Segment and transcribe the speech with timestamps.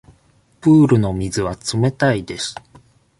[0.61, 2.55] プールの水は冷たいです。